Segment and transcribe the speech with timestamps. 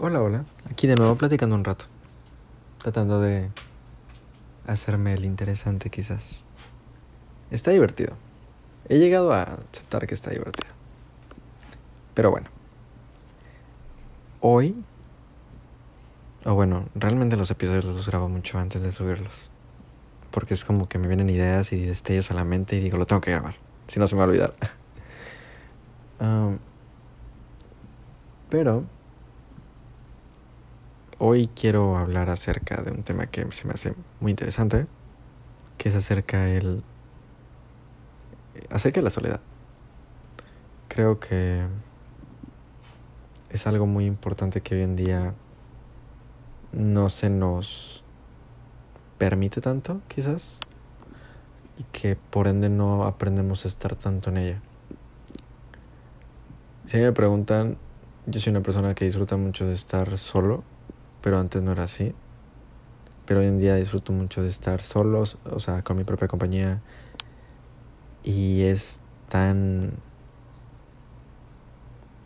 [0.00, 0.44] Hola, hola.
[0.70, 1.86] Aquí de nuevo platicando un rato.
[2.80, 3.50] Tratando de
[4.64, 6.44] hacerme el interesante quizás.
[7.50, 8.12] Está divertido.
[8.88, 10.68] He llegado a aceptar que está divertido.
[12.14, 12.48] Pero bueno.
[14.38, 14.84] Hoy...
[16.44, 19.50] O bueno, realmente los episodios los grabo mucho antes de subirlos.
[20.30, 23.06] Porque es como que me vienen ideas y destellos a la mente y digo, lo
[23.06, 23.56] tengo que grabar.
[23.88, 24.54] Si no se me va a olvidar.
[28.48, 28.84] pero
[31.18, 34.86] hoy quiero hablar acerca de un tema que se me hace muy interesante,
[35.76, 36.82] que es acerca el
[38.70, 39.40] acerca de la soledad.
[40.88, 41.66] Creo que
[43.50, 45.34] es algo muy importante que hoy en día
[46.72, 48.04] no se nos
[49.16, 50.60] permite tanto, quizás,
[51.78, 54.60] y que por ende no aprendemos a estar tanto en ella.
[56.86, 57.76] Si me preguntan,
[58.26, 60.62] yo soy una persona que disfruta mucho de estar solo,
[61.28, 62.14] pero antes no era así.
[63.26, 66.80] Pero hoy en día disfruto mucho de estar solos, o sea, con mi propia compañía.
[68.24, 69.92] Y es tan,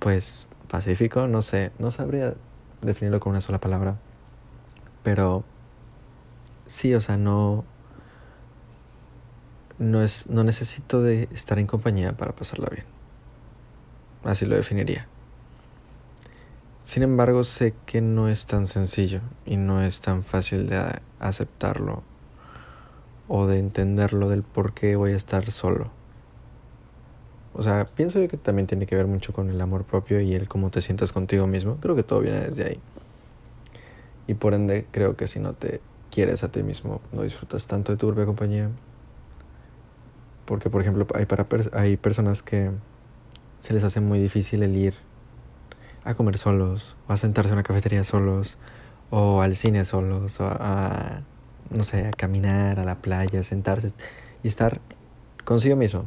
[0.00, 2.34] pues, pacífico, no sé, no sabría
[2.82, 3.98] definirlo con una sola palabra.
[5.04, 5.44] Pero
[6.66, 7.64] sí, o sea, no,
[9.78, 12.86] no es, no necesito de estar en compañía para pasarla bien.
[14.24, 15.06] Así lo definiría.
[16.88, 20.82] Sin embargo, sé que no es tan sencillo y no es tan fácil de
[21.20, 22.02] aceptarlo
[23.28, 25.90] o de entenderlo del por qué voy a estar solo.
[27.52, 30.32] O sea, pienso yo que también tiene que ver mucho con el amor propio y
[30.32, 31.76] el cómo te sientas contigo mismo.
[31.76, 32.80] Creo que todo viene desde ahí.
[34.26, 37.92] Y por ende, creo que si no te quieres a ti mismo, no disfrutas tanto
[37.92, 38.70] de tu propia compañía.
[40.46, 42.70] Porque, por ejemplo, hay, para hay personas que
[43.60, 45.07] se les hace muy difícil el ir
[46.04, 48.58] a comer solos, o a sentarse en una cafetería solos,
[49.10, 51.22] o al cine solos, o a,
[51.70, 53.88] no sé, a caminar a la playa, sentarse
[54.42, 54.80] y estar
[55.44, 56.06] consigo mismo.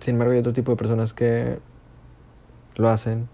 [0.00, 1.60] Sin embargo, hay otro tipo de personas que
[2.76, 3.28] lo hacen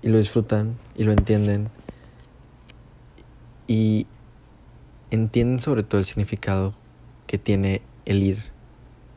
[0.00, 1.68] y lo disfrutan y lo entienden
[3.66, 4.06] y
[5.10, 6.74] entienden sobre todo el significado
[7.26, 8.38] que tiene el ir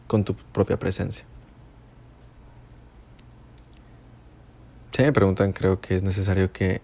[0.08, 1.26] con tu propia presencia.
[4.92, 6.82] Si me preguntan, creo que es necesario que,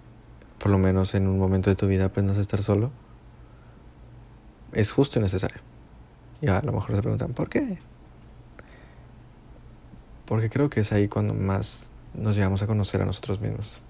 [0.59, 2.91] por lo menos en un momento de tu vida, aprendas a estar solo.
[4.71, 5.57] Es justo y necesario.
[6.41, 7.79] Y a lo mejor se preguntan, ¿por qué?
[10.25, 13.81] Porque creo que es ahí cuando más nos llegamos a conocer a nosotros mismos.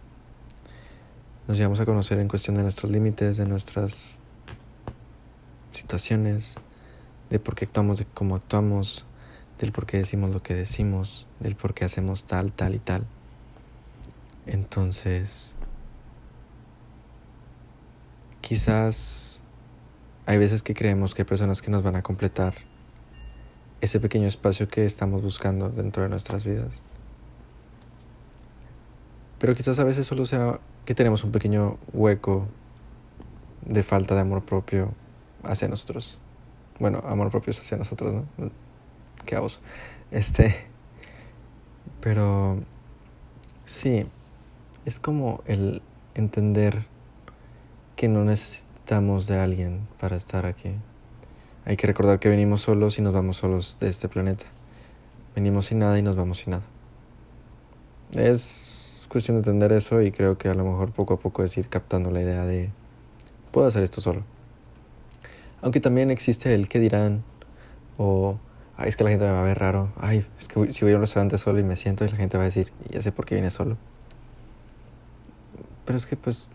[1.47, 4.19] Nos llegamos a conocer en cuestión de nuestros límites, de nuestras
[5.72, 6.55] situaciones,
[7.29, 9.05] de por qué actuamos, de cómo actuamos,
[9.59, 13.05] del por qué decimos lo que decimos, del por qué hacemos tal, tal y tal.
[14.47, 15.56] Entonces,
[18.40, 19.41] quizás
[20.25, 22.53] hay veces que creemos que hay personas que nos van a completar
[23.81, 26.88] ese pequeño espacio que estamos buscando dentro de nuestras vidas.
[29.38, 32.47] Pero quizás a veces solo sea que tenemos un pequeño hueco
[33.66, 34.94] de falta de amor propio
[35.44, 36.19] hacia nosotros.
[36.79, 38.52] Bueno, amor propio es hacia nosotros, ¿no?
[39.25, 39.40] Qué.
[40.12, 40.66] Este.
[42.00, 42.62] Pero.
[43.66, 44.08] Sí,
[44.87, 45.81] es como el
[46.15, 46.85] entender
[47.97, 50.71] que no necesitamos de alguien para estar aquí.
[51.65, 54.45] Hay que recordar que venimos solos y nos vamos solos de este planeta.
[55.35, 56.63] Venimos sin nada y nos vamos sin nada.
[58.13, 61.57] Es cuestión de entender eso y creo que a lo mejor poco a poco es
[61.57, 62.69] ir captando la idea de
[63.51, 64.23] puedo hacer esto solo.
[65.61, 67.25] Aunque también existe el que dirán
[67.97, 68.39] o
[68.79, 69.91] es que la gente me va a ver raro.
[69.99, 72.37] Ay, es que si voy a un restaurante solo y me siento y la gente
[72.37, 73.75] va a decir, ya sé por qué viene solo.
[75.87, 76.49] Pero es que pues,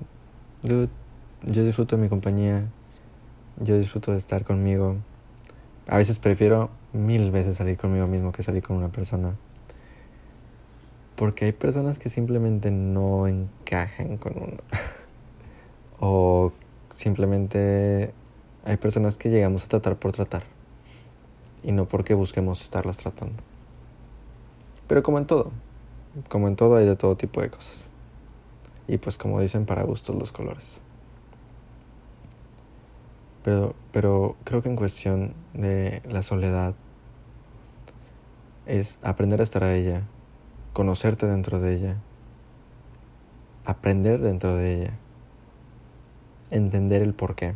[0.62, 2.66] yo disfruto de mi compañía,
[3.58, 4.96] yo disfruto de estar conmigo.
[5.88, 9.34] A veces prefiero mil veces salir conmigo mismo que salir con una persona.
[11.16, 14.58] Porque hay personas que simplemente no encajan con uno.
[15.98, 16.52] o
[16.90, 18.12] simplemente
[18.66, 20.42] hay personas que llegamos a tratar por tratar.
[21.62, 23.42] Y no porque busquemos estarlas tratando.
[24.88, 25.52] Pero como en todo,
[26.28, 27.91] como en todo hay de todo tipo de cosas.
[28.88, 30.80] Y pues como dicen, para gustos los colores.
[33.44, 36.74] Pero, pero creo que en cuestión de la soledad
[38.66, 40.02] es aprender a estar a ella,
[40.72, 41.96] conocerte dentro de ella,
[43.64, 44.98] aprender dentro de ella,
[46.50, 47.54] entender el por qué,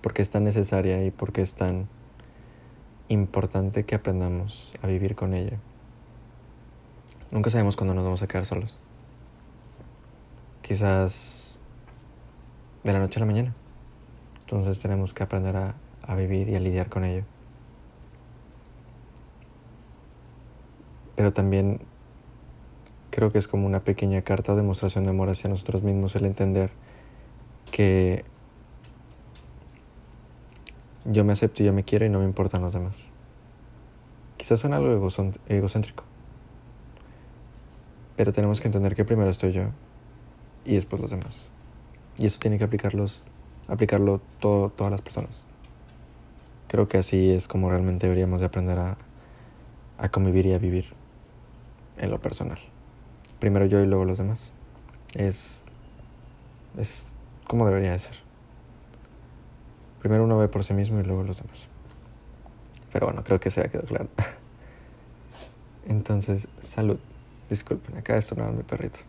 [0.00, 1.88] por qué es tan necesaria y por qué es tan
[3.08, 5.58] importante que aprendamos a vivir con ella.
[7.30, 8.78] Nunca sabemos cuándo nos vamos a quedar solos.
[10.66, 11.60] Quizás
[12.84, 13.54] de la noche a la mañana.
[14.40, 17.24] Entonces tenemos que aprender a, vivir y a lidiar con ello.
[21.16, 21.82] Pero también
[23.10, 26.24] creo que es como una pequeña carta o demostración de amor hacia nosotros mismos el
[26.24, 26.70] entender
[27.70, 28.24] que
[31.04, 33.12] yo me acepto y yo me quiero y no me importan los demás.
[34.38, 35.10] Quizás suena algo
[35.46, 36.04] egocéntrico,
[38.16, 39.68] pero tenemos que entender que primero estoy yo
[40.64, 41.48] y después los demás.
[42.16, 43.24] Y eso tiene que aplicarlos,
[43.68, 45.46] aplicarlo todo, todas las personas.
[46.68, 48.96] Creo que así es como realmente deberíamos de aprender a,
[49.98, 50.86] a convivir y a vivir
[51.98, 52.58] en lo personal.
[53.38, 54.52] Primero yo y luego los demás.
[55.14, 55.66] Es,
[56.78, 57.14] es
[57.46, 58.14] como debería de ser.
[60.00, 61.68] Primero uno ve por sí mismo y luego los demás.
[62.92, 64.08] Pero bueno, creo que se ha quedado claro.
[65.86, 66.98] Entonces, salud.
[67.48, 69.00] Disculpen, acaba de sonar mi perrito.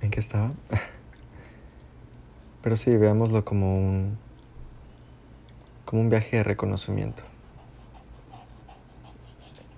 [0.00, 0.52] ¿En qué estaba?
[2.62, 4.18] Pero sí, veámoslo como un
[5.84, 7.22] como un viaje de reconocimiento.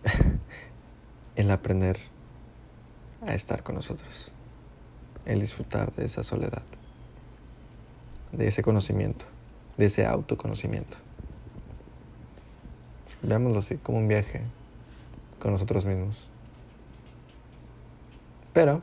[1.36, 1.98] el aprender
[3.22, 4.32] a estar con nosotros,
[5.24, 6.62] el disfrutar de esa soledad,
[8.32, 9.26] de ese conocimiento,
[9.76, 10.96] de ese autoconocimiento.
[13.22, 14.42] Veámoslo así, como un viaje
[15.40, 16.28] con nosotros mismos.
[18.56, 18.80] Pero,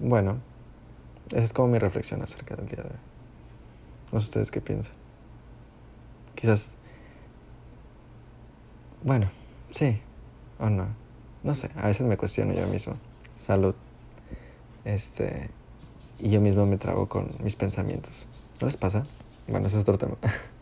[0.00, 0.36] bueno,
[1.30, 2.96] esa es como mi reflexión acerca del día de hoy.
[4.12, 4.92] No sé ustedes qué piensan.
[6.34, 6.76] Quizás,
[9.02, 9.30] bueno,
[9.70, 9.98] sí,
[10.58, 10.88] o no.
[11.42, 12.96] No sé, a veces me cuestiono yo mismo.
[13.38, 13.74] Salud.
[14.84, 15.48] Este.
[16.18, 18.26] Y yo mismo me trago con mis pensamientos.
[18.60, 19.06] ¿No les pasa?
[19.46, 20.18] Bueno, ese es otro tema.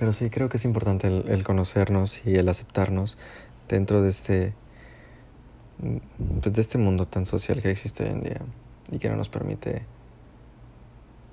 [0.00, 3.18] pero sí, creo que es importante el, conocernos y el aceptarnos
[3.68, 4.54] dentro de este.
[6.40, 8.40] Pues, de este mundo tan social que existe hoy en día
[8.90, 9.84] y que no nos permite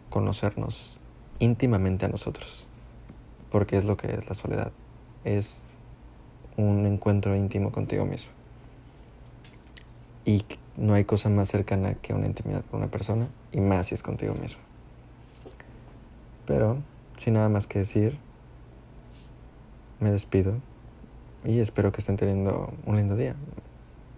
[0.09, 0.99] conocernos
[1.39, 2.67] íntimamente a nosotros
[3.53, 4.73] porque es lo que es la soledad.
[5.23, 5.63] Es
[6.57, 8.33] un encuentro íntimo contigo mismo.
[10.25, 10.43] Y
[10.75, 14.03] no hay cosa más cercana que una intimidad con una persona, y más si es
[14.03, 14.59] contigo mismo.
[16.45, 16.79] Pero,
[17.15, 18.26] sin nada más que decir,
[19.99, 20.55] me despido
[21.43, 23.35] y espero que estén teniendo un lindo día,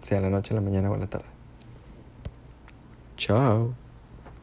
[0.02, 1.26] sea la noche, la mañana o la tarde.
[3.16, 3.74] Chao.